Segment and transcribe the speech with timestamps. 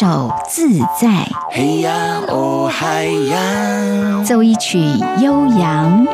[0.00, 0.06] 手
[0.48, 0.66] 自
[0.98, 3.06] 在，嘿呀，呀，哦嗨
[4.26, 4.78] 奏一曲
[5.22, 6.06] 悠扬，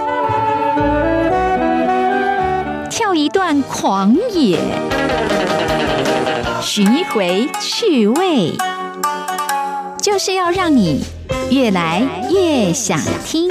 [2.91, 4.59] 跳一段狂野，
[6.61, 8.55] 寻一回趣味，
[10.03, 11.05] 就是要让你
[11.53, 13.49] 越来越想听。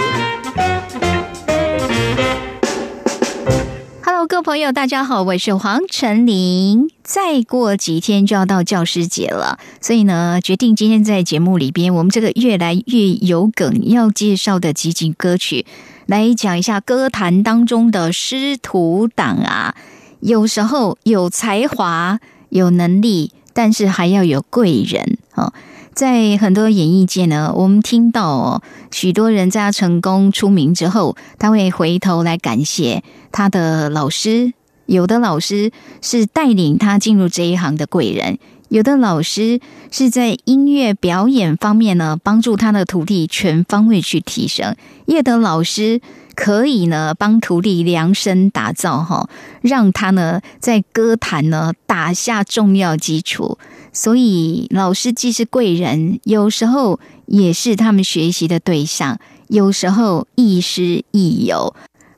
[4.04, 6.95] Hello，各位朋友，大家好，我是黄晨玲。
[7.08, 15.68] 再过几天就要到教师节了，所以呢，决定今天在节目里边，我们这个越来越有梗要介绍的几集歌曲，
[16.08, 19.76] 来讲一下歌坛当中的师徒党啊。
[20.22, 25.54] 有时候有才华、有能力，但是还要有贵人啊。
[25.94, 34.54] 在很多演艺界呢，我们听到哦，许多人在他成功出名之后，他会回头来感谢他的老师。
[34.86, 35.72] 有的老师
[36.02, 38.38] 是带领他进入这一行的贵人，
[38.70, 39.60] 有的老师
[39.92, 46.02] 是在音乐表演方面呢帮助他的徒弟全方位去提升，有的老师
[46.36, 49.28] 可以呢帮徒弟量身打造哈，
[49.62, 53.58] 让他呢在歌坛呢打下重要基础。
[53.92, 59.18] 所以老师既是贵人，有时候也是他们学习的对象，
[59.48, 61.74] 有时候亦师亦友。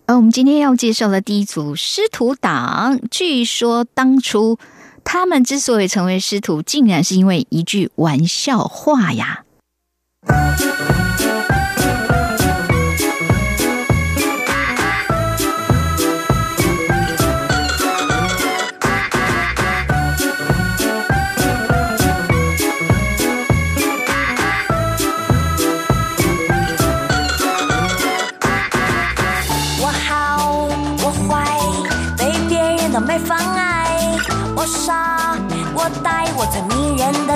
[0.08, 4.58] 而我们今天要介绍的第一组师徒党，据说当初
[5.04, 9.44] 他们之所以成为师徒，竟然是因为一句玩笑话呀。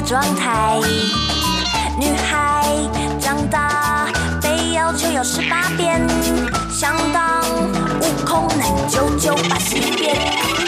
[0.06, 0.80] 状态，
[1.98, 2.66] 女孩
[3.20, 4.08] 长大
[4.42, 6.00] 被要求要十八变，
[6.70, 7.42] 想当
[8.00, 10.61] 悟空能九九八十一变。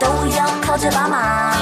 [0.00, 1.52] 都要靠着爸妈。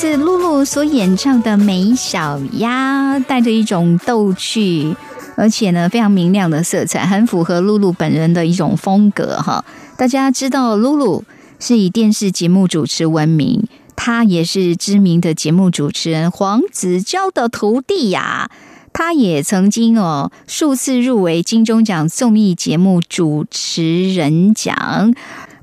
[0.02, 4.96] 是露露所演唱的《美小鸭》，带着一种逗趣，
[5.36, 9.66] 而且呢非常明亮的色彩，很符合露露本人的一种风格哈。
[9.98, 11.26] 大家知道露露
[11.59, 13.68] 是以电视节目主持闻名，
[13.98, 18.50] 她也是知名的节目主持人黄子佼的徒弟呀。
[18.94, 25.14] 她也曾经哦数次入围金钟奖综艺节目主持人奖。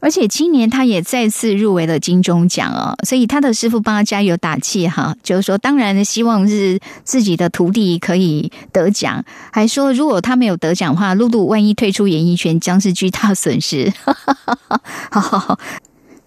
[0.06, 13.92] 而且今年他也再次入围了金钟奖哦，所以他的师傅帮他加油打气哈，就是说当然希望是自己的徒弟可以得奖，还说如果他没有得奖的话，露露万一退出演艺圈将是巨大损失。
[14.04, 14.14] 哈
[15.10, 15.58] 哈哈！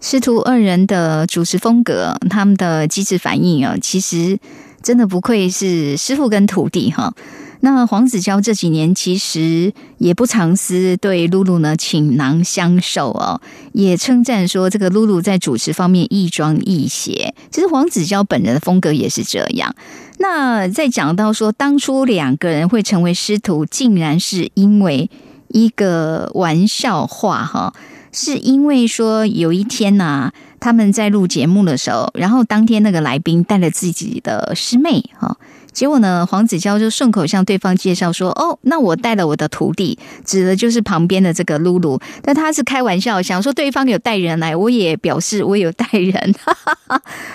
[0.01, 4.37] 师徒二人的主持风格，他们的机智反应啊，其实
[4.83, 7.13] 真的不愧是师傅跟徒弟哈。
[7.61, 13.41] 那黄子佼这几年其实也不藏私，对露露呢倾囊相授哦，
[13.73, 17.33] 也称赞说这个露露在主持方面亦庄亦谐。
[17.51, 19.75] 其实黄子佼本人的风格也是这样。
[20.19, 25.09] 那在讲到说当初两个人会成为师徒，竟然是因为
[25.49, 27.73] 一个玩笑话哈，
[28.13, 30.31] 是因为说有一天啊。
[30.61, 35.37] 他们在录节目的时候，然后当天那个来宾带了自己的师妹哈。
[35.79, 36.27] 结果呢？
[36.29, 46.35] 黄子佼就顺口向对方介绍说：“哦，那我带了我的徒弟，指的就是旁边的这个露露。”但他是开玩笑，想说对方有带人来，我也表示我有带人。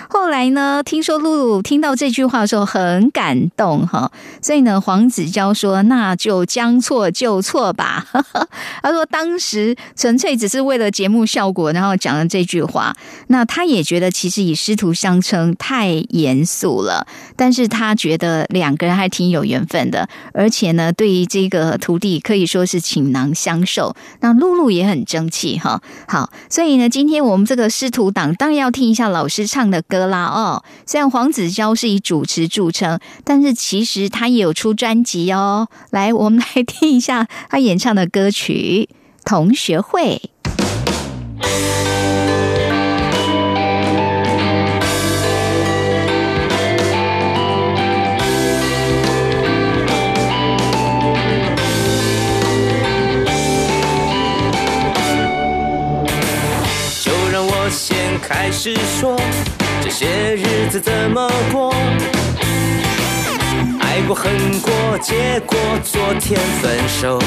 [0.09, 0.83] 后来呢？
[0.85, 8.05] 听说露露听到这句话的时候很感动哈，所以呢，黄子佼说：“那就将错就错吧。
[8.83, 12.95] ”他说当时纯粹只是为了节目效果，然后讲了这句话。
[13.29, 18.34] 那他也觉得其实以师徒相称太严肃了，但是他觉得。
[18.49, 23.95] 两个人还挺有缘分的，而且呢，对于这个徒弟可以说是倾囊相授。
[24.21, 30.63] 那露露也很争气哈，好，所以呢，今天我们这个师徒档当然要听一下老师唱的歌啦哦。
[30.85, 35.67] 虽然黄子佼是以主持著称，但是其实他也有出专辑哦。
[35.91, 38.89] 来，我们来听一下他演唱的歌曲
[39.23, 40.21] 《同学会》。
[58.21, 59.15] 开始说
[59.83, 61.73] 这些日子怎么过，
[63.79, 64.31] 爱过恨
[64.61, 67.19] 过，结果昨天分手。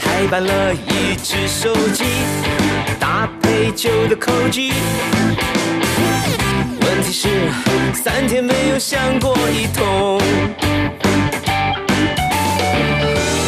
[0.00, 2.04] 还办了一只手机，
[2.98, 4.72] 搭配旧的口机。
[6.84, 7.28] 问题是
[7.94, 10.18] 三天没有想过一通。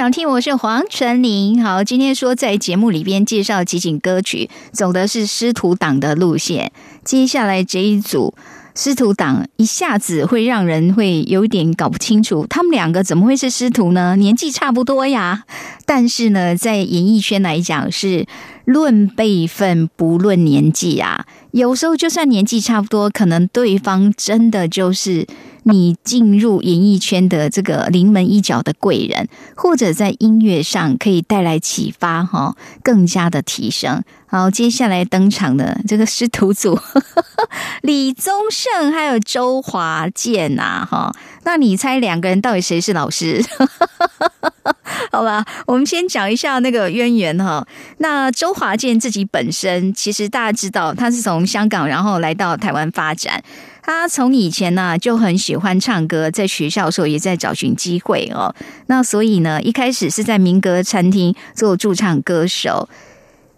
[0.00, 1.62] 想听我是黄晨林。
[1.62, 6.72] 好，今天说在节目里边介绍几景歌曲，走的是师徒党的路线。
[7.04, 8.32] 接下来这一组
[8.74, 14.16] 师徒党，一下子会让人会有点搞不清楚，他们两个怎么会是师徒呢？
[14.16, 15.42] 年纪差不多呀，
[15.84, 18.24] 但是呢，在演艺圈来讲是
[18.64, 21.26] 论辈分，不论年纪啊。
[21.50, 25.26] 有时候就算年纪差不多，可能对方真的就是。
[25.64, 34.02] 你进入演艺圈的这个临门一脚的贵人，或者在音乐上可以带来启发哈，更加的提升。
[34.26, 36.78] 好，接下来登场的这个师徒组，
[37.82, 41.12] 李宗盛还有周华健啊哈，
[41.42, 43.44] 那你猜两个人到底谁是老师？
[45.12, 47.66] 好吧，我们先讲一下那个渊源哈。
[47.98, 53.42] 那周华健自己本身，其实大家知道他是从香港然后来到台湾发展。
[53.82, 58.54] 他从以前呢就很喜欢唱歌，在学校的时候也在找寻机会哦。
[58.86, 62.88] 那所以呢，一开始是在民歌餐厅做驻唱歌手。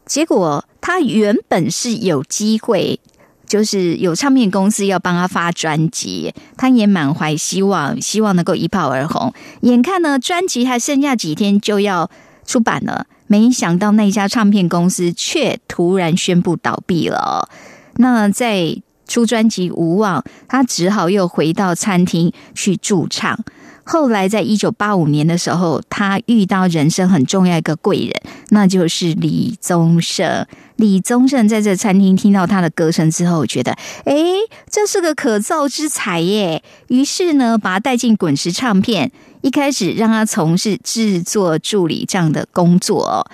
[0.06, 3.00] 结果他原本是有机会，
[3.46, 9.32] 就是有唱片公司要帮他发专辑，他也满怀希望，希望能够一炮而红。
[9.62, 12.10] 眼看呢，专辑还剩下几天就要
[12.46, 17.48] 出版了，没想到那家唱片公司却突然宣布倒闭了。
[17.96, 18.78] 那在
[19.12, 23.38] 出专辑无望，他只好又回到餐厅去驻唱。
[23.84, 28.12] 后来，在一九八五年的时候，他遇到人生很重要一个贵人，
[28.48, 30.46] 那就是李宗盛。
[30.76, 33.76] 李宗盛在这餐厅听到他的歌声之后，觉得
[34.06, 34.36] 诶，
[34.70, 36.62] 这是个可造之才耶。
[36.88, 43.30] 于是呢，把他带进滚石唱片，一开始让他从事制作助理这样的工作。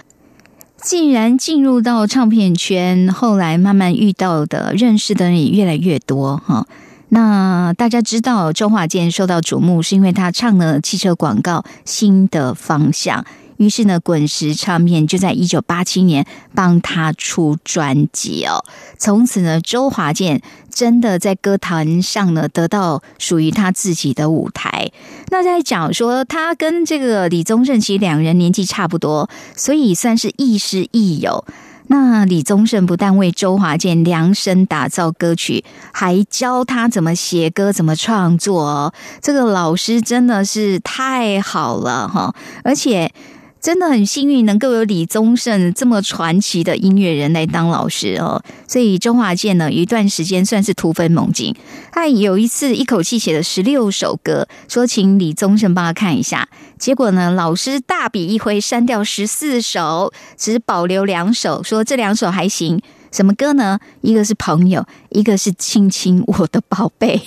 [0.83, 6.67] 既然进入到唱片圈，后来慢慢遇到的、认识的人也越来越多哈。
[7.09, 13.21] 那大家知道周华健受到瞩目，是因为他唱了汽车广告《新的方向》。
[13.59, 16.25] 于是呢，滚石唱片就在一九八七年
[16.55, 18.65] 帮他出专辑哦。
[18.97, 20.41] 从此呢，周华健
[20.73, 24.91] 真的在歌坛上呢得到属于他自己的舞台。
[25.31, 31.45] 那在讲说，他跟这个李宗盛其实两人年纪差不多，所以算是亦师亦友。
[31.91, 38.93] 那李宗盛不但为周华健量身打造歌曲，还教他怎么写歌、怎么创作哦。
[39.21, 43.11] 这个老师真的是太好了哈，而且。
[43.61, 48.43] 真的很幸运，能够有李宗盛这么传奇的音乐人来当老师哦。
[48.69, 51.55] 所以周华健呢，一段时间算是突飞猛进。
[51.93, 56.49] 他有一次一口气写了十六首歌，说请李宗盛帮他看一下。
[56.79, 62.81] 结果呢，老师大笔一挥，删掉十四首，只保留两首，说这两首还行。
[63.11, 63.79] 什么歌呢？
[64.03, 67.21] 一个是朋友，一个是亲亲我的宝贝。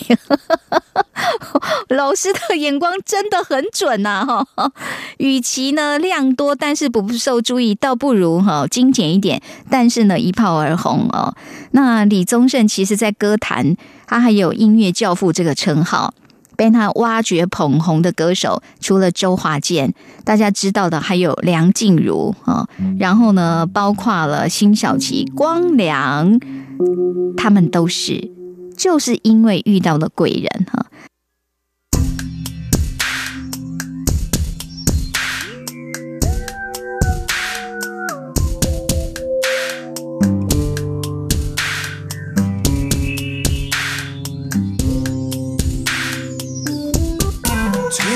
[1.90, 4.26] 老师的眼光真的很准呐！
[4.56, 4.72] 哈，
[5.18, 11.36] 与其呢量多但是不受注意，倒不如哈精简一点，但是呢一炮而红哦。
[11.72, 13.76] 那李宗盛其实在歌坛，
[14.08, 16.14] 他还有音乐教父这个称号。
[16.62, 22.68] 被他挖掘捧红的歌手，除了周华健，大家知道的还有梁静茹啊。
[23.00, 26.40] 然后呢，包括了辛晓琪、光良，
[27.36, 28.30] 他们都是
[28.78, 30.86] 就是因为遇到了贵人哈。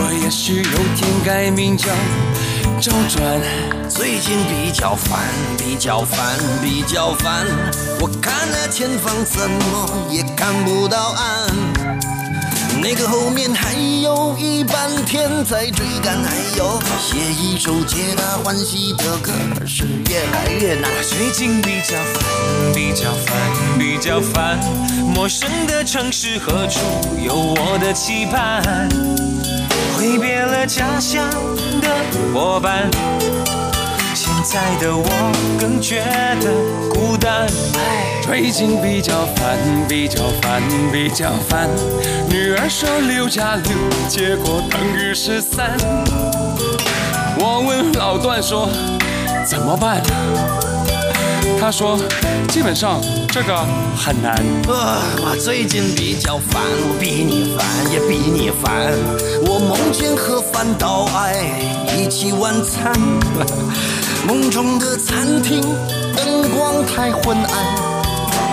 [0.00, 1.86] 我也许有天改名叫
[2.80, 3.40] 周转，
[3.88, 5.24] 最近比较烦，
[5.58, 7.44] 比较烦，比较烦。
[8.00, 11.50] 我看了前方，怎么也看不到岸，
[12.80, 16.14] 那个后面还有一半天在追赶。
[16.14, 19.32] 哎呦，写一首皆大欢喜的歌
[19.66, 20.88] 是越来越难。
[21.02, 22.22] 最近比较烦，
[22.72, 24.60] 比较烦，比较烦。
[25.12, 26.78] 陌生的城市何处
[27.20, 29.27] 有我的期盼？
[29.98, 31.28] 挥别了家乡
[31.82, 31.88] 的
[32.32, 32.88] 伙伴，
[34.14, 35.96] 现在的我更觉
[36.40, 36.52] 得
[36.88, 37.48] 孤单。
[38.22, 40.62] 最近比较烦，比较烦，
[40.92, 41.68] 比较烦。
[42.30, 43.74] 女儿说六加六，
[44.08, 45.72] 结果等于十三。
[47.40, 48.68] 我问老段说，
[49.44, 50.00] 怎么办？
[51.60, 51.98] 他说
[52.48, 53.00] ：“基本上
[53.30, 53.56] 这个
[53.96, 54.34] 很难。”
[54.68, 58.92] 我最近比较烦，我比你烦也比你烦。
[59.44, 61.42] 我梦见和饭岛爱
[61.96, 62.92] 一起晚餐，
[64.26, 65.60] 梦中的餐厅
[66.16, 67.52] 灯光太昏暗，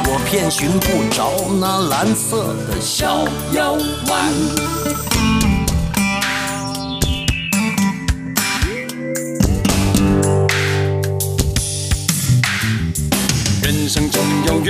[0.08, 3.74] 我偏寻不着那蓝色的小药
[4.08, 4.85] 丸。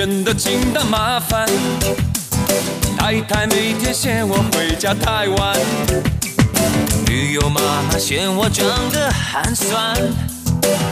[0.07, 1.47] 真的尽的麻烦，
[2.95, 5.57] 太太每天嫌我回家太晚，
[7.07, 7.59] 女友妈
[7.89, 9.95] 妈嫌我长得寒酸，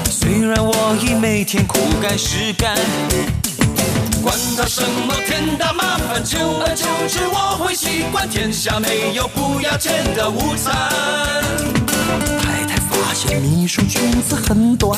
[0.09, 2.75] 虽然我已每天苦干实干，
[4.23, 10.73] 管他什么天大麻烦，求而求之我会习惯，天下没有不要钱的午餐。
[12.41, 14.97] 太太发现秘书裙子很短。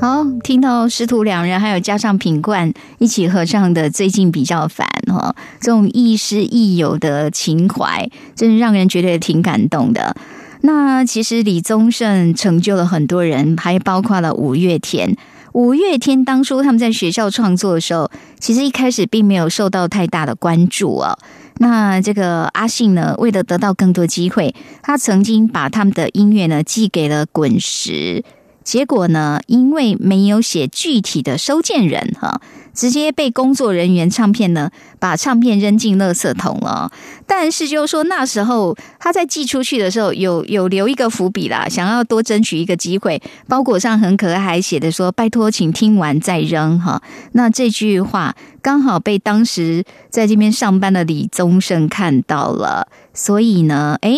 [0.00, 5.36] 好，听到师徒两人还有加上品冠一起合唱的，最近比较烦哈。
[5.60, 10.16] 这种亦师亦友的情怀，真是让人觉得挺感动的。
[10.62, 15.14] 那其实李宗盛成就了很多人，还包括了五月天。
[15.52, 21.14] 五月天当初他们在学校创作的时候，其实一开始并没有受到太大的关注啊。
[21.58, 28.24] 那这个阿信呢，为了得到更多机会，他曾经把他们的音乐呢寄给了滚石。
[28.64, 29.40] 结果呢？
[29.46, 32.40] 因为没有写具体的收件人，哈，
[32.74, 36.90] 直接被工作人员唱片呢，把唱片扔进垃圾桶了。
[37.26, 43.20] 但是，就是说那时候他在寄出去的时候，有有留一个伏笔啦，想要多争取一个机会。
[43.48, 54.10] 包裹上很可爱，还写的说：“拜托，请听完再扔。”哈，那这句话刚好被当时在这边上班的李宗盛看到了，所以呢，哎。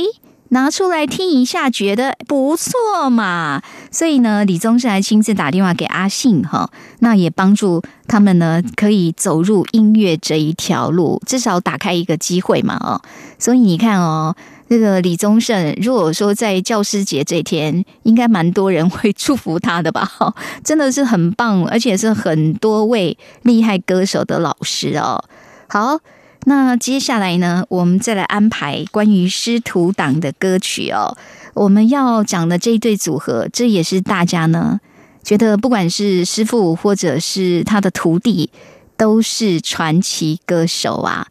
[0.53, 3.63] 拿出来听一下，觉得不错嘛。
[3.91, 13.01] 所以呢，李宗盛还亲自打电话给阿信哈，那也帮助他们呢，可以走入音乐这一条路，至少打开一个机会嘛哦。
[13.39, 14.37] 所以你看哦，
[14.69, 20.07] 那个李宗盛，如果说在教师节这天，应该蛮多人会祝福他的吧？
[20.63, 25.25] 真的是很棒，而且是很多位厉害歌手的老师哦。
[25.69, 25.99] 好。
[26.45, 31.17] 那接下来呢，我们再来安排关于师徒党的歌曲哦。
[31.55, 34.81] 我们要讲的这一对组合，这也是大家呢
[35.23, 38.51] 觉得，不管是师傅或者是他的徒弟，
[38.97, 41.29] 都是传奇歌手啊。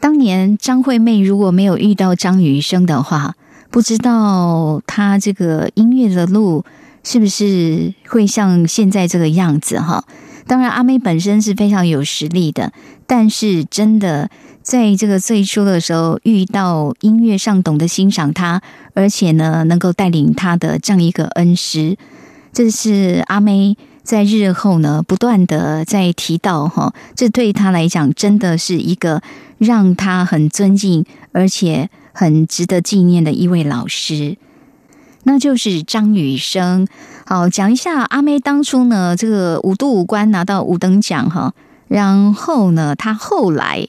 [0.00, 3.34] 当年张惠妹如果没有遇到张雨生的话，
[3.70, 6.64] 不知道她这个音乐的路
[7.04, 10.02] 是不是会像现在这个样子哈。
[10.46, 12.72] 当然，阿妹本身是非常有实力的，
[13.06, 14.28] 但是真的
[14.60, 18.60] 在这个最初的时候遇到音乐上懂得欣赏她，
[18.94, 21.96] 而且呢能够带领她的这样一个恩师，
[22.52, 29.22] 这是阿妹在日后呢不断的在提到哈，这对她来讲真的是一个
[29.58, 34.36] 让她很尊敬，而且很值得纪念的一位老师。
[35.24, 36.86] 那就是张雨生。
[37.26, 41.52] 好，讲一下阿妹当初呢，这个五度五关拿到五等奖哈，
[41.88, 43.86] 然后呢，她后来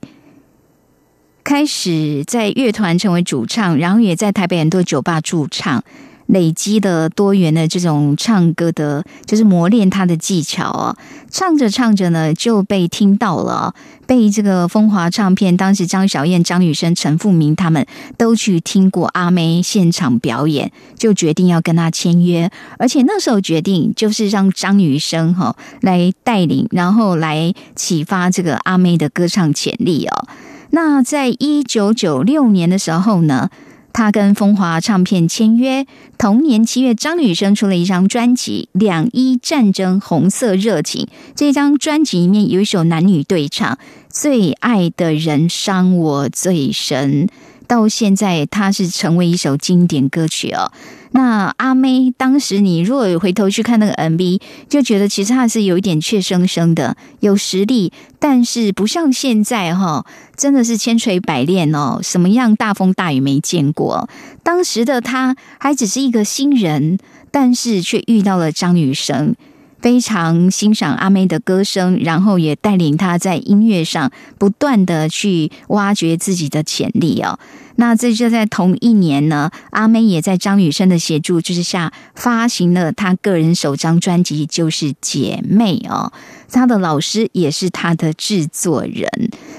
[1.43, 5.83] 开始在乐团成为主唱，然后也在台北很多酒吧驻唱。
[6.27, 10.95] 累积的多元的这种唱歌的，就是磨练他的技巧啊。
[11.29, 13.73] 唱着唱着呢，就被听到了。
[14.05, 17.86] 被这个风华唱片，当时张小燕、张雨生、陈富明他们
[18.17, 22.49] 都去听过阿妹现场表演，就决定要跟她签约。
[22.77, 30.27] 而且那时候决定就是让张雨生哈来带领，然后来启发这个阿妹的歌唱潜力哦。
[30.71, 33.49] 那在一九九六年的时候呢？
[33.93, 35.86] 他跟风华唱片签约，
[36.17, 41.06] 同年七月，张雨生出了一张专辑《两伊战争》，红色热情。
[41.36, 43.75] 这张专辑里面有一首男女对唱，
[44.10, 47.27] 《最爱的人伤我最深》。
[47.67, 50.71] 到现在，他是成为一首经典歌曲哦。
[51.12, 64.10] 那阿妹当时，你如果回头去看那个 MV，就觉得其实他是有一点怯生生的，有实力，但是不像现在哈，真的是千锤百炼哦，什么样大风大雨没见过。
[64.41, 66.97] 当时的他还只是一个新人，
[67.32, 69.36] 但是却遇到了张雨生。
[69.83, 77.37] 非常欣赏阿妹的歌声，然后也带领她在音乐上不断的去挖掘自己的潜力哦。
[77.75, 86.13] 那这就在同一年呢，阿妹也在张雨生的协助之下发行了她个人首张专辑，就是《姐妹》哦。
[86.49, 89.11] 她的老师也是她的制作人，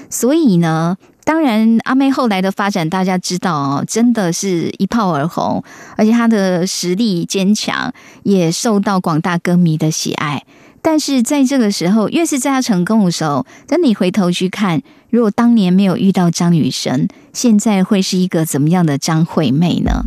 [0.09, 0.97] 所以呢。
[1.25, 5.61] 当然，阿妹后来的发展，大家知道哦，真的是一炮而红，
[5.97, 10.43] 而且她的实力坚强，也受到广大歌迷的喜爱。
[10.83, 20.05] 但是在这个时候，越是在她成功的时候，等你回头去看，如果当年没有遇到张雨生，现在会是一个怎么样的张惠妹呢？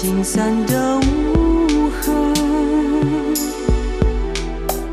[0.00, 0.96] 心散的
[1.34, 2.32] 无痕，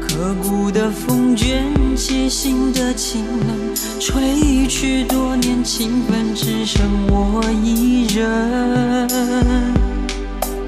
[0.02, 1.64] 刻骨的风卷
[1.96, 9.08] 起心的清冷，吹去多年情份，只剩我一人，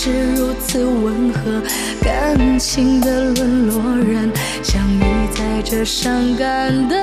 [0.05, 1.59] 是如此温和，
[2.03, 4.29] 感情的沦落人，
[4.61, 5.01] 相遇
[5.33, 6.95] 在这伤感的。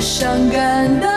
[0.00, 1.09] 伤感的。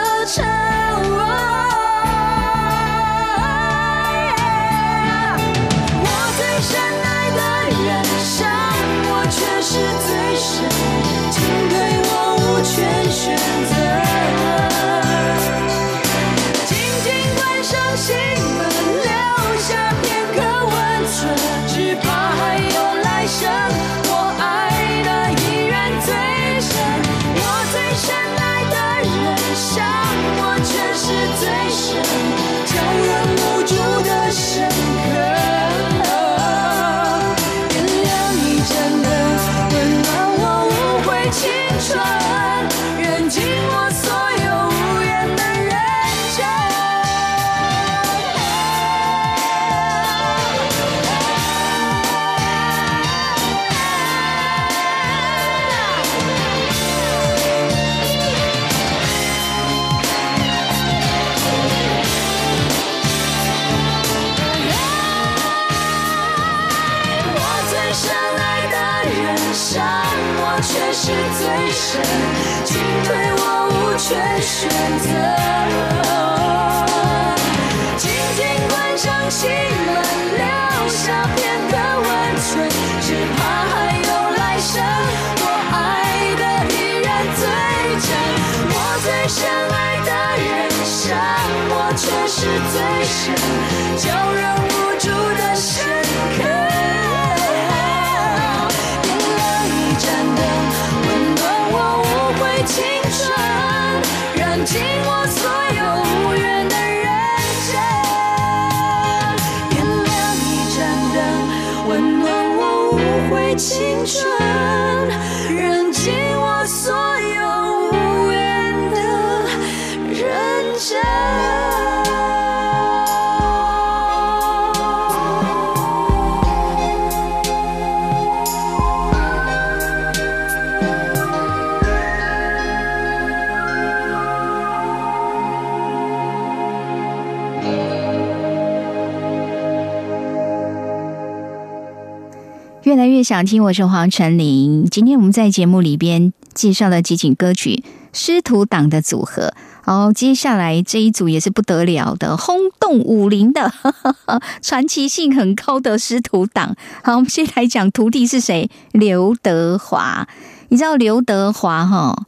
[143.14, 144.84] 越想听，我是黄晨林。
[144.90, 149.54] 今天我们在节目里边介绍了几首歌曲，师徒党的组合。
[149.84, 153.72] 好，接下来这一组也是不得了的，轰动武林的
[154.60, 156.74] 传奇性很高的师徒党。
[157.04, 160.26] 好，我们先来讲徒弟是谁，刘德华。
[160.70, 162.26] 你知道刘德华哈？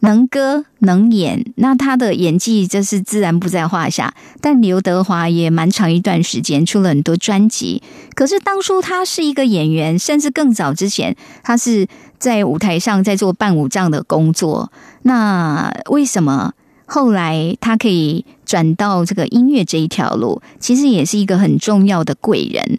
[0.00, 4.14] 能歌能演，那他的演技就是自然不在话下。
[4.40, 7.82] 但刘德华也蛮长一段时间出了很多专辑。
[8.14, 11.86] 可是当初他是一个演员，甚至更早之前，他是
[12.18, 14.70] 在舞台上在做伴舞这样的工作。
[15.02, 16.52] 那为什么
[16.86, 20.40] 后来他可以转到这个音乐这一条路？
[20.60, 22.78] 其实也是一个很重要的贵人。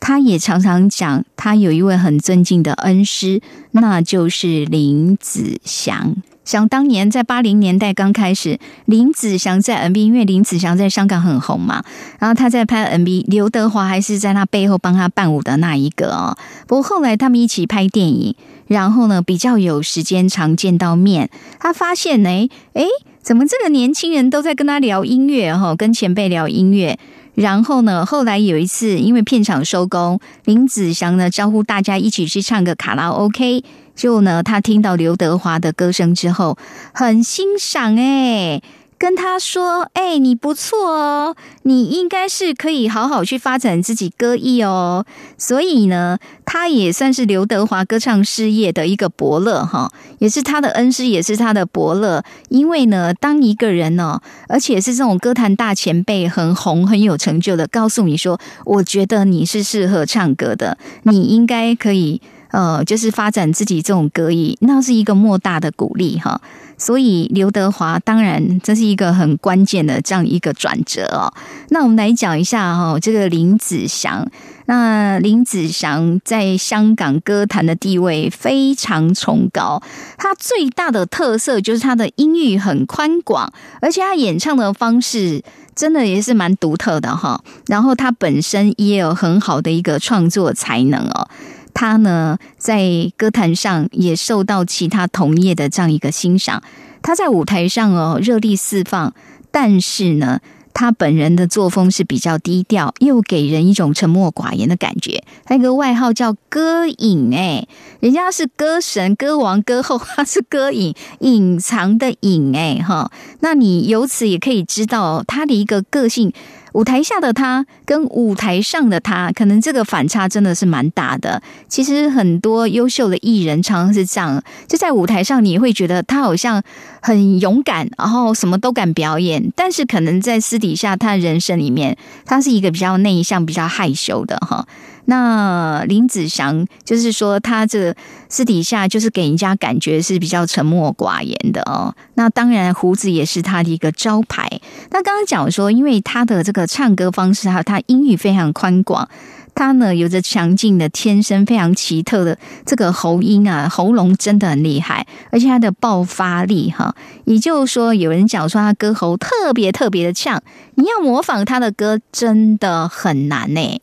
[0.00, 3.40] 他也常常讲，他有一位很尊敬的恩师，
[3.72, 6.14] 那就是林子祥。
[6.48, 11.82] 想当年，在八零年代刚开始，林子祥在 N B，因为林子祥在香港很红嘛，
[12.18, 16.38] 然后他在拍 N B，刘德华还是在他背后帮他伴舞的那一个哦。
[16.66, 18.34] 不过后来他们一起拍电影，
[18.66, 21.28] 然后呢比较有时间常见到面，
[21.60, 22.30] 他发现呢，
[22.72, 22.84] 哎。
[23.28, 25.76] 怎么这个年轻人都在跟他聊音乐哈？
[25.76, 26.98] 跟前辈聊音乐，
[27.34, 33.62] 然后呢，后来有一次因为片场收工，林子祥呢招呼大家一起去唱个卡拉 OK，
[33.94, 36.56] 就呢他听到刘德华的歌声之后，
[36.94, 38.62] 很欣赏哎。
[38.98, 45.06] 跟他说：“哎，你不错哦，你应该是可以好好去发展自己歌艺哦。
[45.38, 52.24] 所以呢，他也算是刘德华歌唱事业的一个伯乐哈，也是他的恩师，也是他的伯乐。
[52.48, 66.40] 因为呢，当一个人呢，而且是这种歌坛大前辈，很红很有成就的，告诉你说，我觉得你是适合唱歌的，你应该可以，呃，就是发展自己这种歌艺，那是一个莫大的鼓励哈。”
[66.78, 71.26] 所以刘德华当然这是一个很关键的这样一个转折哦。
[71.70, 74.24] 那我们来讲一下哈，这个林子祥。
[74.66, 79.82] 那林子祥在香港歌坛的地位非常崇高，
[80.18, 85.42] 他最大的特色就是他的音域很宽广，而且他演唱的方式
[85.74, 87.42] 真的也是蛮独特的哈。
[87.66, 91.28] 然后他本身也有很好的一个创作才能哦。
[91.74, 92.80] 他呢，在
[93.16, 96.62] 歌坛上也受到其他同业的这样一个欣赏。
[97.02, 99.10] 他在舞台上哦，热力四放；
[99.50, 100.40] 但是呢，
[100.74, 105.22] 他本人的作风是比较低调，又给人一种沉默寡言的感觉。
[105.44, 107.66] 他一个外号叫“歌影”哎，
[108.00, 113.10] 人家是歌神、歌王、歌后，他是歌影，隐藏的影哎哈。
[113.40, 116.32] 那你由此也可以知道，他的一个个性。
[116.74, 121.40] 舞台下的他跟舞台上的他，可能这个反差真的是蛮大的。
[121.68, 126.62] 其实很多优秀的艺人常常是这样，就在舞台上你会觉得他好像
[127.00, 134.66] 很勇敢，然后什么都敢表演，但是可能在私底下他人生里面，他是一个比较内向、比较害羞的哈。
[135.10, 137.94] 那林子祥就是说，他这
[138.28, 141.94] 私底下就是给人家感觉是比较沉默寡言的哦。
[142.14, 144.48] 那当然胡子也是他的一个招牌。
[144.90, 149.08] 那刚刚讲说，因为他的这个唱歌方式，哈，他音域非常宽广，
[149.54, 156.94] 他呢有着强劲的天生非常奇特的这个喉音啊，喉咙真的很厉害，而且他的爆发力哈，
[157.24, 160.42] 也就是说，有人讲说他歌喉特别特别的呛，
[160.74, 163.80] 你要模仿他的歌真的很难呢。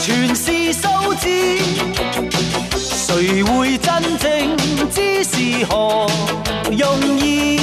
[0.00, 1.28] 全是数字，
[2.78, 4.56] 谁会真正
[4.90, 6.06] 知是何
[6.72, 7.60] 用意？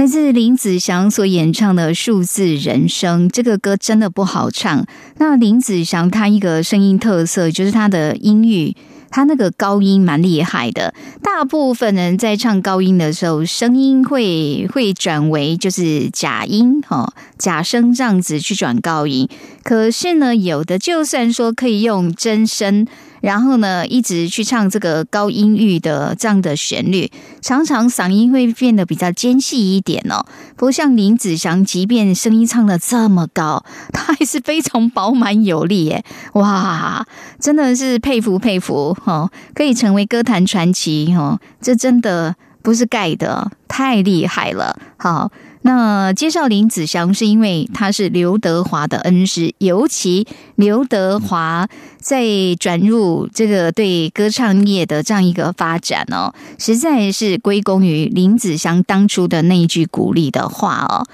[0.00, 4.86] 来自林子祥所演唱的《数字人生》这个歌真的不好唱。
[5.18, 8.74] 那林子祥他一个声音特色，就是他的音域。
[9.14, 19.28] 他那个高音蛮厉害的，大部分人在唱高音的时候，声音会会转为就是假音哈，假声这样子去转高音。
[19.62, 22.84] 可是呢，有的就算说可以用真声。
[23.24, 27.10] 然后呢，一直去唱这个高音域的这样的旋律，
[27.40, 30.26] 常常嗓音会变得比较尖细一点哦。
[30.56, 35.86] 不过像林子祥，即便声音唱的这么高，他还是非常饱满有力。
[35.86, 36.04] 耶！
[36.34, 37.06] 哇，
[37.40, 39.30] 真的是佩服佩服哦！
[39.54, 45.30] 可以成为歌坛传奇哦，这真的不是盖的，太厉害了，好。
[45.66, 51.66] 那介绍林子祥，是因为他是刘德华的恩师，尤其刘德华
[51.98, 52.22] 在
[52.60, 61.08] 转入这个对歌唱业的这样一个发展哦，实在是归功于林子祥当初的那一句鼓励的话哦。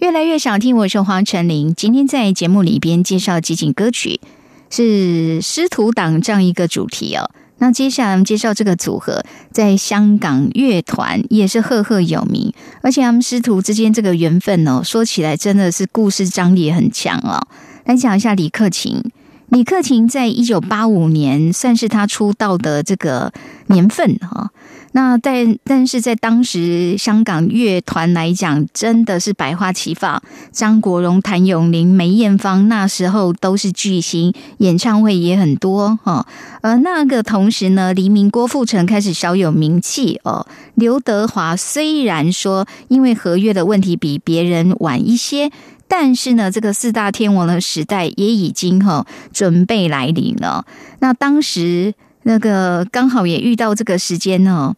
[0.00, 4.20] 越来越想听我说，黄成林今天在节目里边介绍几景歌曲，
[4.68, 7.30] 是师徒党这样一个主题哦。
[7.60, 12.52] 那接下来，我们介绍这个组合，在香港乐团也是赫赫有名，
[12.82, 17.40] 而且他们师徒之间这个缘分哦，说起来真的是故事张力很强哦。
[17.86, 19.02] 来讲一下李克勤，
[19.48, 23.32] 李克勤在一九八五年算是他出道的这个
[23.66, 24.50] 年份哈。
[24.92, 30.22] 那但但是在当时香港乐团来讲，真的是百花齐放。
[30.52, 36.26] 张国荣、谭咏麟、梅艳芳那时候都是巨星，演唱会也很多哈。
[36.62, 40.46] 而那个同时呢，黎明、郭富城开始小有名气哦。
[40.74, 45.50] 刘德华虽然说因为合约的问题比别人晚一些，
[45.86, 50.64] 但是呢，这个四大天王的时代也已经哈准备来临了。
[51.00, 51.94] 那当时。
[52.28, 54.74] 那个刚好也遇到这个时间哦，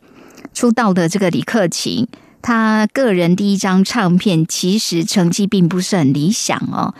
[0.54, 2.06] 出道的这个李克勤，
[2.40, 6.94] 他个人第一张唱片其实成绩并不是很理想哦。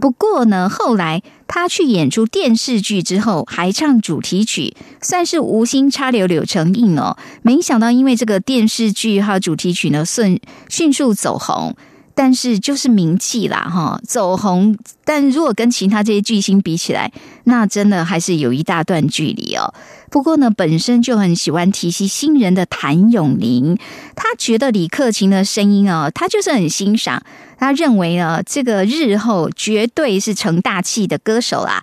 [0.00, 7.16] 不过呢，后来他去演出电视剧之后，还唱主题曲，算是无心插柳柳成荫哦。
[7.42, 11.76] 没想到因为这个电视剧哈主题曲呢，迅迅速走红。
[12.14, 14.76] 但是就是名气啦，哈，走红。
[15.04, 17.10] 但如果跟其他这些巨星比起来，
[17.44, 19.72] 那真的还是有一大段距离哦。
[20.10, 23.78] 不过呢，本身就很喜欢提携新人的谭咏麟，
[24.14, 27.22] 他觉得李克勤的声音哦，他就是很欣赏，
[27.58, 31.82] 他认为呢，这个日后绝对是成大器的歌手啦。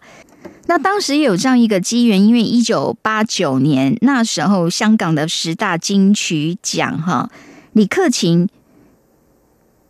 [0.68, 7.30] 那当时有这样一个机缘，因为一九八九年那时候香港的十大金曲奖，哈，
[7.74, 8.48] 李克勤。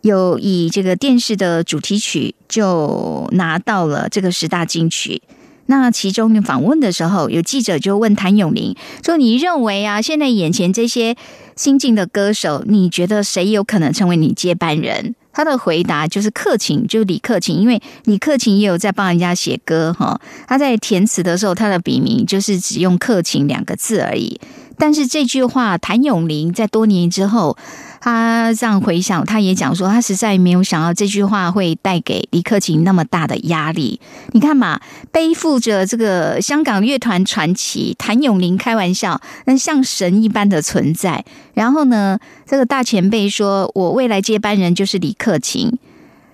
[0.02, 5.22] 有以这个电视的主题曲就拿到了这个十大金曲。
[5.66, 8.74] 那其中访问的时候，有记者就问谭咏麟，
[9.04, 11.14] 说：“你认为啊，现在眼前这些
[11.54, 20.20] 新晋的歌手，你觉得谁有可能成为你接班人？”他的回答就是“克勤”，就李克勤，因为李克勤也有在帮人家写歌哈。
[20.48, 24.40] 他在填词的时候，他的笔名就是只用“克勤”两个字而已。
[24.80, 27.58] 但是这句话，谭咏麟在多年之后，
[28.00, 34.00] 他这样回想，他也讲说，他实在没有想到这句话会带给李克勤那么大的压力。
[34.32, 34.80] 你看嘛，
[35.12, 41.26] 背负着这个香港乐团传奇谭咏麟，开玩笑，那像神一般的存在。
[41.52, 45.78] 然后呢，这个大前辈说，我未来接班人就是李克勤，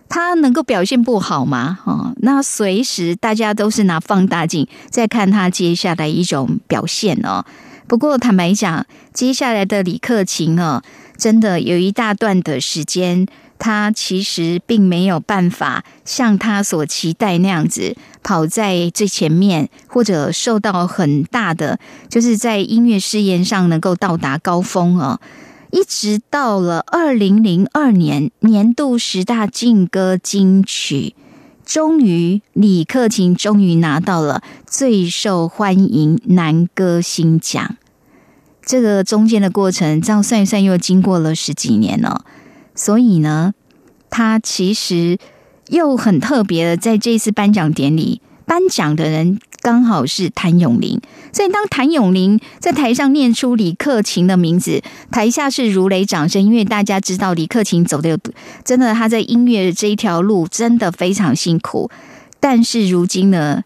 [0.08, 1.76] 他能够表现不好吗？
[1.84, 7.44] 哈，那随时大家都是拿放大镜在看他接下来一种表现哦。
[7.88, 10.82] 不过，坦白讲，接下来的李克勤哦，
[11.16, 13.24] 真的有一大段的时间，
[13.60, 21.78] 他其实并没有办法像他所期待那样子跑在最前面，或者受到很大的
[22.08, 25.20] 就是在音乐事业上能够到达高峰哦。
[25.70, 31.14] 一直到了二零零二年年度十大劲歌金曲。
[31.66, 37.76] 终于，李克勤终于拿到了最受欢迎男歌星奖。
[38.64, 42.24] 这个中间的过程，这样算一算又经过了十几年了。
[42.76, 43.52] 所以呢，
[44.08, 45.18] 他其实
[45.68, 49.36] 又很特别的，在这次颁奖典礼颁奖的人。
[49.66, 51.00] 刚好是谭咏麟，
[51.32, 58.18] 所以当谭咏麟在台上念出李克勤的名字，台下是如雷掌声，因为大家知道李克勤走的，有
[58.64, 61.90] 真的他在音乐这一条路真的非常辛苦，
[62.38, 63.62] 但是如今呢，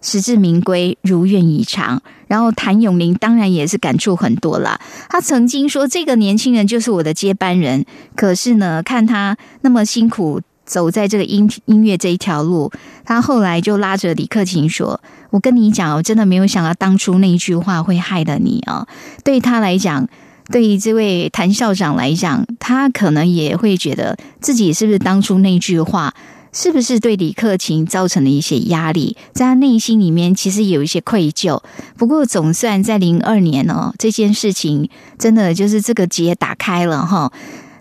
[0.00, 2.00] 实至名归，如愿以偿。
[2.28, 4.80] 然后谭咏麟当然也是感触很多啦，
[5.10, 7.84] 他曾经说这个年轻人就是我的接班人，
[8.16, 10.40] 可是呢，看他那么辛苦。
[10.72, 12.72] 走在这个音音乐这一条路，
[13.04, 14.98] 他后来就拉着李克勤说
[15.28, 18.86] ：“我跟你讲我真的没有想到当初那一句话会害了你啊！”
[19.22, 20.08] 对他来讲，
[20.50, 26.14] 对于这位谭校长来讲，他可能也会觉得自己是不是当初那句话，
[26.54, 31.60] 是不是对李克勤造成了一些压力，在他内心里面其实有一些愧疚。
[31.98, 37.30] 不过总算在零二年哦，这件事情真的就是这个结打开了哈，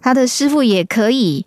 [0.02, 1.46] 他的师傅也可以。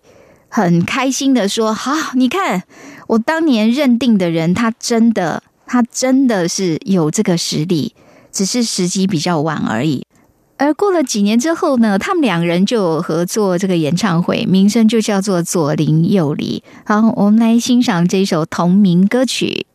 [0.57, 2.63] 很开心的说：“好，你看
[3.07, 7.93] 我当年认定的人，他真的，他真的是有这个实力，
[8.31, 10.05] 只是时机比较晚而已。”
[10.57, 16.63] 而过了几年之后呢，他们两人就合作这个演唱会，名声就叫做《左邻右里》。
[17.01, 19.67] 好，我们来欣赏这首同名歌曲。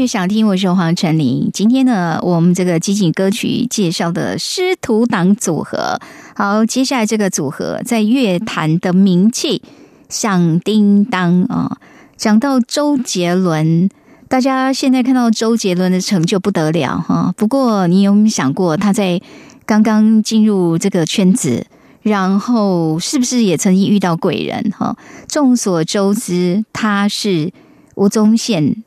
[0.06, 1.48] 想听，我是黄晨林。
[1.52, 5.98] 今天呢，我们这个激情歌曲介绍的师徒党组合。
[6.34, 9.62] 好，接下来这个组合在乐坛的名气
[10.08, 11.78] 响叮当啊！
[12.16, 13.88] 讲到周杰伦，
[14.28, 17.32] 大家现在看到周杰伦的成就不得了哈。
[17.36, 19.20] 不过，你有没有想过他在
[19.66, 21.64] 刚刚进入这个圈子，
[22.02, 24.96] 然后是不是也曾经遇到贵人哈？
[25.28, 27.52] 众所周知，他是
[27.94, 28.82] 吴宗宪。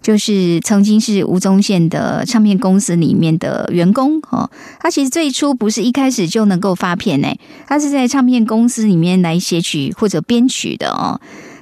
[0.00, 4.48] 就是曾经是吴宗宪的唱片公司里面的员工哦，
[4.80, 7.28] 他其实最初不是一开始就能够发片呢，
[7.66, 11.20] 他是在唱片公司里面来写曲或者编曲的哦，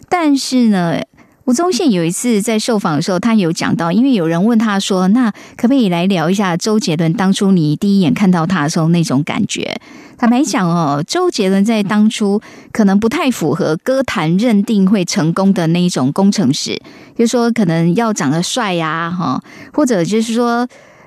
[0.08, 1.00] 但是呢。
[1.46, 7.12] 吴宗宪有一次在受访的时候，他有讲到，因为有人问他说：“那可不可以来聊一下周杰伦？
[7.12, 9.78] 当初你第一眼看到他的时候，那种感觉？”
[10.18, 12.40] 坦白讲哦，周杰伦在当初
[12.72, 16.76] 可能不太符合歌坛认定会成功的那一种工程师，
[17.16, 19.40] 就说可能要长得帅呀，哈，
[19.72, 20.66] 或者就是说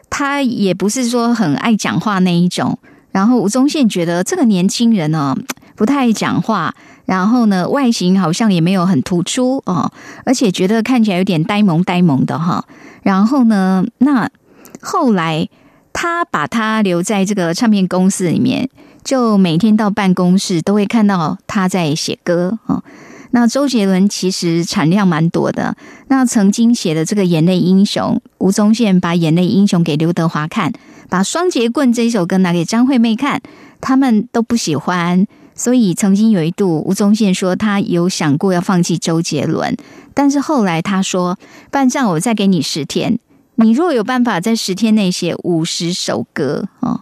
[0.10, 2.80] 他也不是说很爱讲话那一种。
[3.12, 5.36] 然后吴宗宪觉得这个年轻人呢，
[5.76, 6.74] 不太爱讲话。
[7.10, 9.92] 然后呢，外形好像也没有很突出哦，
[10.26, 12.64] 而且觉得看起来有点呆萌呆萌的哈。
[13.02, 14.30] 然后呢，那
[14.80, 15.50] 后来
[15.92, 18.70] 他把他留在这个唱片公司里面，
[19.04, 22.84] 就每天到办公室都会看到他在写歌哦。
[23.32, 25.76] 那周杰伦其实产量蛮多的，
[26.10, 30.72] 那曾经写的这个《眼泪英雄》，吴宗宪把《眼泪英雄》给刘德华看，
[31.10, 33.42] 把《双节棍》这一首歌拿给张惠妹看，
[33.82, 35.26] 他们都不喜欢。
[35.60, 39.76] 所以曾经有一度，吴宗宪说他有想过要放弃周杰伦，
[40.14, 41.38] 但是后来他说
[41.70, 43.20] ：“班长，我再给你十天，
[43.56, 47.02] 你若有办法在十天内写五十首歌哦，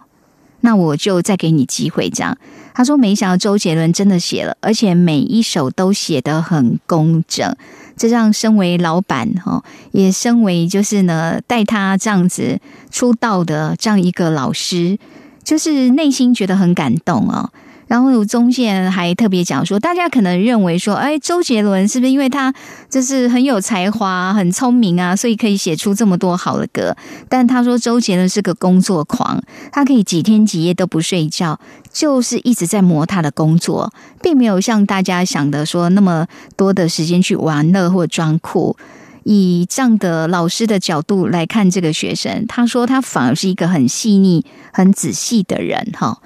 [0.62, 2.36] 那我就再给你机会。”这样，
[2.74, 7.54] 他说没想到周杰伦真的写了，而且每一首都写得很工整，
[7.96, 12.58] 这让身为老板哈，也身为就是呢带他这样子
[12.90, 14.98] 出道的这样一个老师，
[15.44, 17.52] 就是内心觉得很感动哦。
[17.88, 22.54] 然后中健还特别讲说，大家可能认为说，哎，周杰伦是不是因为他
[22.90, 26.94] 就是很有才华、很聪明啊，所以可以写出这么多好的歌？
[27.30, 31.58] 但他说，周杰伦是个工作狂，他可以几天几夜都不睡觉，
[31.90, 33.90] 就是一直在磨他的工作，
[34.22, 36.26] 并没有像大家想的说那么
[36.56, 38.76] 多的时间去玩乐或装酷。
[39.24, 46.18] 以这样的老师的角度来看这个学生，他说他反而是一个很细腻、很仔细的人哈。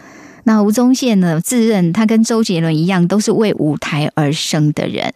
[0.45, 1.41] 那吴宗宪呢？
[1.41, 5.13] 自认他跟周杰伦一样，都是为舞台而生的人。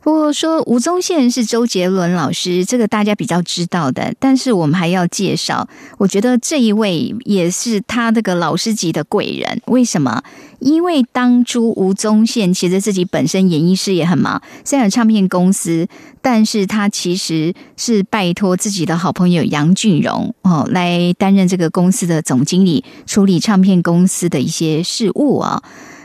[0.00, 5.68] 不过说吴宗宪是周杰伦老师，这个大家比较知道的，但是我们还要介绍，
[5.98, 10.20] 我觉得这一位也是他那个老师级的贵人，为什么？
[10.62, 15.86] 因为当初吴宗宪其实自己本身演艺事业很忙，虽然有唱片公司，
[16.22, 25.62] 但是他其实是拜托自己的好朋友杨俊荣哦来担任这个公司的总经理，处理唱片公司的一些事务啊。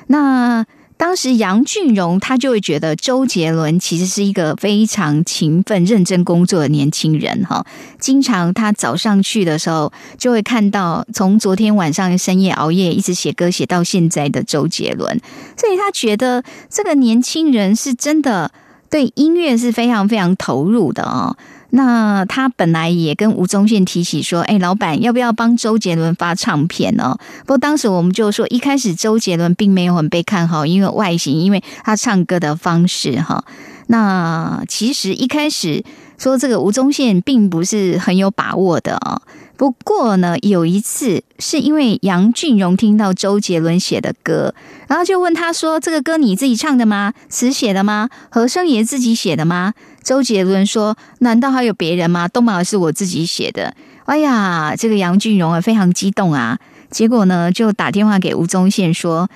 [0.08, 0.66] 那
[0.98, 7.64] 当时杨俊荣他就会觉得周杰伦其实是一个非常勤奋、认真工作的年轻人，哈。
[8.00, 15.20] 经常他早上去的时候，就会看到从昨天晚上深夜熬夜一直写歌写到现在的周杰伦，
[15.56, 18.52] 所以他觉得这个年轻人是真的
[18.90, 21.38] 对音乐是非常非常投入的哦。
[21.72, 33.44] 那他本来也跟吴宗宪提起说：“哎，老板，要不要帮周杰伦发唱片呢？”不过当时我们就说，一开始周杰伦并没有很被看好，因为外形，因为他唱歌的方式哈。
[33.88, 35.84] 那其实一开始
[36.18, 39.22] 说这个吴宗宪并不是很有把握的啊。
[39.58, 44.54] 不过呢，有一次是因为杨俊荣听到周杰伦写的歌，
[44.88, 47.14] 然后就问他说：“这个歌你自己唱的吗？
[47.28, 48.08] 词写的吗？
[48.30, 49.74] 和声也自己写的吗？”
[50.08, 52.30] 周杰伦说：“难道还有别人吗？
[52.30, 53.76] 动漫是我自己写的。”
[54.08, 56.58] 哎呀，这个杨俊荣啊，非常激动啊！
[56.90, 59.30] 结果呢，就打电话给吴宗宪说：“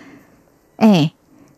[0.80, 1.11] 哎，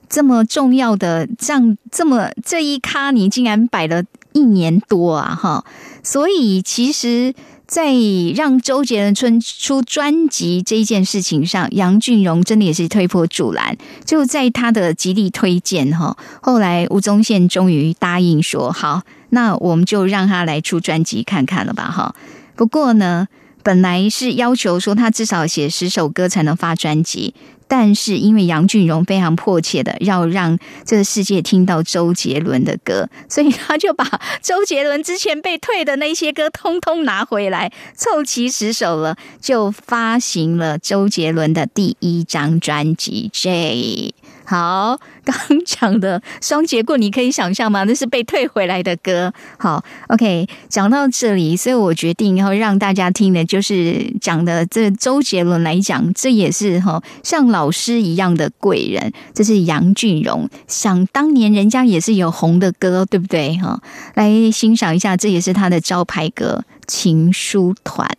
[0.09, 4.01] 这么重要的样这么这一卡，你竟然摆了
[4.31, 5.35] 一年多啊！
[5.39, 5.63] 哈，
[6.01, 7.35] 所以其实……”
[7.65, 7.93] 在
[8.35, 16.17] 让周杰伦出出专辑这一件事情上，杨俊荣真的也是推波助澜，就在他的极力推荐哈。
[16.41, 22.13] 后来吴宗宪终于答应说：“好，那我们就让他来出专辑看看了吧。”哈。
[22.55, 23.27] 不过呢，
[23.63, 27.33] 本来是要求说他至少写十首歌才能发专辑。
[27.67, 34.05] 但是，因为杨俊荣非常迫切的要让这个世界听到周杰伦的歌，所以他就把
[34.41, 44.13] 周杰伦之前被退的那些歌通通拿回来，凑齐十首了，就发行了周杰伦的第一张专辑《j
[44.45, 45.33] 好，刚
[45.65, 47.83] 讲的双节棍，你可以想象吗？
[47.85, 49.33] 那是被退回来的歌。
[49.57, 60.49] 好，OK，讲到这里，所以我决定要让大家听的，就是讲的这周杰伦来讲，这也是哈像老师一样的贵人，这是杨俊荣。
[60.67, 63.55] 想当年，人家也是有红的歌，对不对？
[63.57, 63.79] 哈，
[64.15, 68.09] 来欣赏一下，这也是他的招牌歌《情书团》。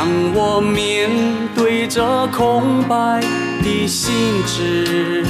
[0.00, 1.10] 当我面
[1.56, 3.20] 对着空白
[3.64, 4.14] 的信
[4.46, 5.24] 纸，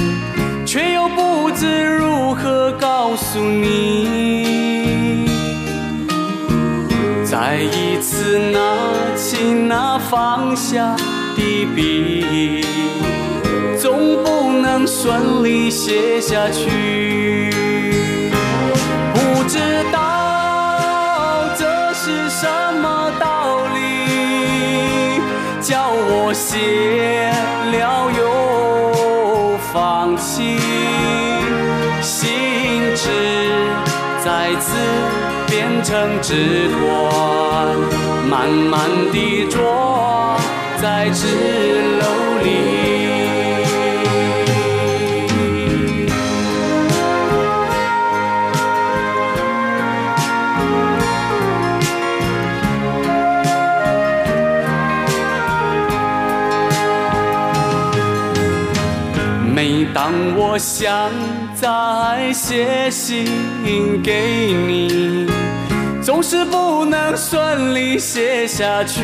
[0.63, 5.25] 却又不知如何告诉你，
[7.25, 8.59] 再一次拿
[9.15, 10.95] 起那放下
[11.35, 12.63] 的笔，
[13.75, 13.91] 总
[14.23, 17.98] 不能顺利写下去。
[25.69, 30.57] 叫我写了又放弃，
[32.01, 33.11] 心纸
[34.25, 34.75] 再次
[35.45, 37.77] 变成纸团，
[38.27, 40.35] 慢慢地坐
[40.81, 41.27] 在纸
[41.99, 42.88] 篓里。
[59.93, 61.09] 当我想
[61.55, 63.25] 再写信
[64.03, 65.25] 给你，
[66.03, 69.01] 总是不能顺利写下去。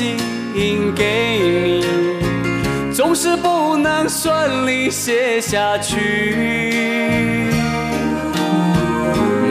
[0.00, 0.16] 信
[0.96, 5.96] 给你，总是不能顺利写下去。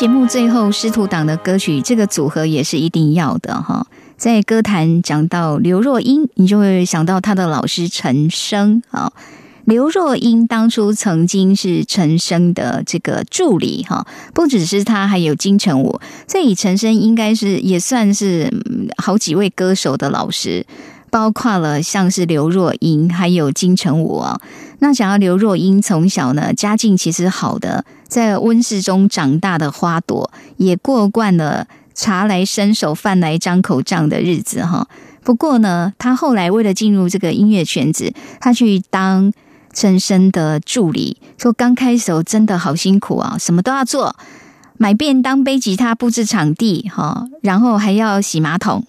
[0.00, 3.86] 节目最后，师徒党的歌曲，这个组合也是一定要的哈。
[4.16, 9.12] 在歌坛讲到刘若英，你就会想到她的老师陈升啊。
[9.66, 16.00] 刘若英当初曾经是陈升的这个助理哈，不只是他，还有金城武。
[16.26, 18.48] 所以陈升应该是也算是
[18.96, 20.64] 好几位歌手的老师。
[21.10, 24.40] 包括了像是刘若英，还有金城武啊。
[24.78, 34.86] 那想要刘若英，从小呢家境其实好的，在温室中长大的花朵，也过惯了茶来伸手、饭来张口这样的日子哈。
[35.24, 39.30] 不过呢，他后来为了进入这个音乐圈子，他去当
[39.74, 44.16] 陈升的助理，说刚开始真的好辛苦啊，什么都要做，
[44.78, 48.84] 买便当、背吉他、布置场地哈，然后还要洗马桶。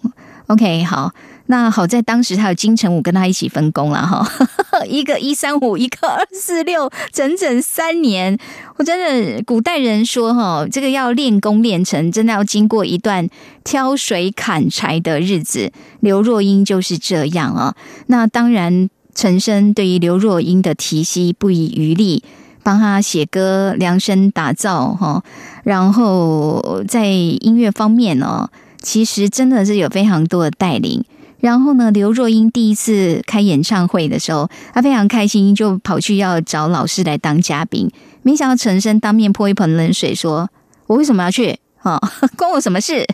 [0.46, 1.12] OK，好。
[1.52, 4.26] 那好在当时还有金城武跟他一起分工了哈，
[4.88, 8.38] 一个一三五，一个二四六，整整三年。
[8.78, 8.98] 我真
[9.36, 13.28] 的古代人说哈，这个要练功练成，真的要经过一段
[13.64, 15.70] 挑水砍柴的日子。
[16.00, 17.74] 刘若英就是这样啊。
[18.06, 22.22] 那当然，陈升对于刘若英的提携不遗余力，
[22.62, 25.22] 帮他写歌、量身打造哈。
[25.64, 28.48] 然后在音乐方面呢，
[28.80, 31.04] 其实真的是有非常多的带领。
[31.42, 31.90] 然后呢？
[31.90, 37.90] 刘若英第一次开演唱会的时候，她非常开心，就跑去要找老师来当嘉宾。
[38.22, 40.48] 没想到陈升当面泼一盆冷水，说
[40.86, 41.58] ：“我为什么要去？
[41.80, 41.98] 啊，
[42.38, 43.04] 关我什么事？”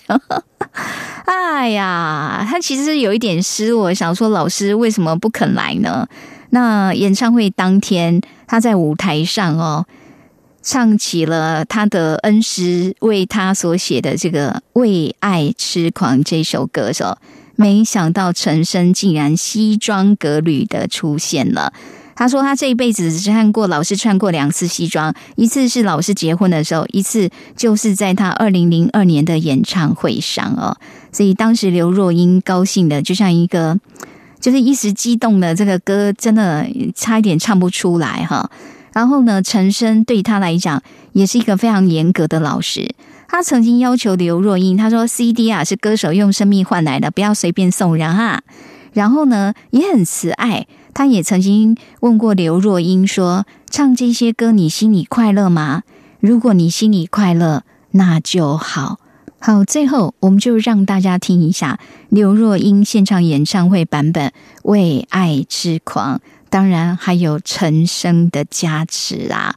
[1.24, 6.06] 哎呀，他其实有一点失落，想说老师为什么不肯来呢？
[6.50, 9.86] 那演唱会当天，他在舞台上哦，
[10.60, 17.02] 唱起了他的恩师为他所写的这个《为爱痴狂》这首歌，是
[17.60, 21.72] 没想到陈升竟然西装革履的出现了。
[22.14, 30.76] 他说他这一辈子只看过老师穿过两次西装，一次是老师结婚的时候，一次就是在他二零零二年的演唱会上哦。
[31.10, 33.76] 所以当时刘若英高兴的就像一个，
[34.40, 38.48] 就是一时激动的这个歌真的差一点唱不出来哈。
[38.92, 40.80] 然后呢，陈升对他来讲
[41.12, 42.94] 也是一个非常严格的老师。
[43.30, 48.40] 他曾经要求刘若英，他说：“CD 啊是歌手用生命换来的，不要随便送人啊。”
[48.94, 50.66] 然后呢，也很慈爱。
[50.94, 55.82] 他也曾经问过刘若英说：“唱这些歌，你心里快乐吗？
[56.20, 57.62] 如果你心里快乐，
[57.92, 58.98] 那就好。”
[59.40, 64.28] 好，最后我们就让大家听一下刘若英现场演唱会版本
[64.62, 66.16] 《为爱痴狂》，
[66.48, 69.54] 当然还有陈升的加持啊。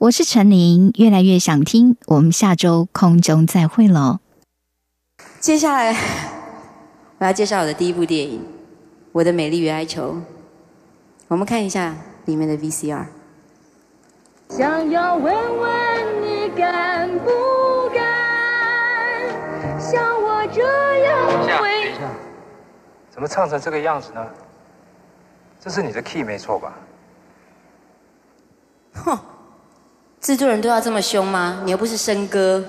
[0.00, 4.20] 我是陈琳，越来越想听，我们下周空中再会喽。
[5.40, 5.90] 接下来
[7.18, 8.38] 我要介绍我的第一部电影
[9.10, 10.12] 《我的美丽与哀愁》，
[11.26, 11.96] 我们看一下
[12.26, 13.06] 里面的 VCR。
[14.50, 19.30] 想要问问你敢不敢
[19.80, 20.62] 像我这
[21.06, 21.60] 样？
[21.60, 21.82] 回？
[21.82, 22.08] 等一下，
[23.10, 24.24] 怎么唱成这个样子呢？
[25.58, 26.78] 这是你的 key 没错吧？
[28.92, 29.18] 哼。
[30.20, 31.60] 制作人都要这么凶吗？
[31.64, 32.62] 你又不是生哥。